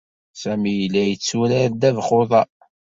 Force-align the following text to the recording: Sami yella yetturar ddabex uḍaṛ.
Sami 0.41 0.71
yella 0.79 1.01
yetturar 1.09 1.67
ddabex 1.73 2.09
uḍaṛ. 2.19 2.47